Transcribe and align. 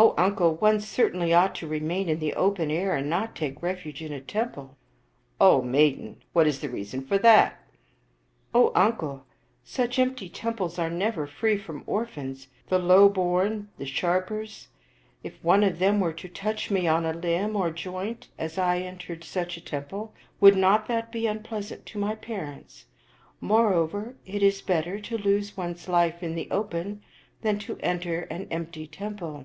O 0.10 0.14
uncle, 0.16 0.54
one 0.54 0.80
certainly 0.80 1.34
ought 1.34 1.54
to 1.56 1.66
remain 1.66 2.08
in 2.08 2.20
the 2.20 2.32
open 2.32 2.70
air 2.70 2.96
and 2.96 3.10
not 3.10 3.36
take 3.36 3.62
refuge 3.62 4.00
in 4.00 4.14
a 4.14 4.20
temple." 4.20 4.78
"O 5.38 5.60
maiden, 5.60 6.22
what 6.32 6.46
is 6.46 6.60
the 6.60 6.70
reason 6.70 7.04
for 7.06 7.18
that?" 7.18 7.60
"O 8.54 8.72
uncle, 8.74 9.26
such 9.62 9.98
empty 9.98 10.30
temples 10.30 10.78
are 10.78 10.88
never 10.88 11.26
free 11.26 11.58
from 11.58 11.84
or 11.86 12.06
phans, 12.06 12.46
the 12.70 12.78
low 12.78 13.10
born, 13.10 13.68
and 13.78 13.86
sharpers. 13.88 14.68
If 15.22 15.34
one 15.44 15.62
of 15.62 15.78
them 15.78 16.00
were 16.00 16.14
to 16.14 16.30
touch 16.30 16.70
me 16.70 16.88
on 16.88 17.04
a 17.04 17.12
limb 17.12 17.54
or 17.54 17.70
joint 17.70 18.28
as 18.38 18.56
I 18.56 18.78
entered 18.78 19.22
such 19.22 19.58
a 19.58 19.64
tem 19.64 19.84
ple, 19.84 20.14
would 20.40 20.56
not 20.56 20.88
that 20.88 21.12
be 21.12 21.26
unpleasant 21.26 21.84
to 21.86 21.98
my 21.98 22.14
parents? 22.14 22.86
More 23.38 23.74
over, 23.74 24.16
it 24.24 24.42
is 24.42 24.62
better 24.62 24.98
to 25.00 25.18
lose 25.18 25.58
one's 25.58 25.88
life 25.88 26.22
in 26.22 26.36
the 26.36 26.50
open 26.50 27.02
than 27.42 27.58
to 27.58 27.76
enter 27.82 28.22
an 28.22 28.48
empty 28.50 28.86
temple." 28.86 29.44